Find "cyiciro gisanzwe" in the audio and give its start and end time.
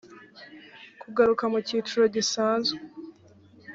1.67-2.77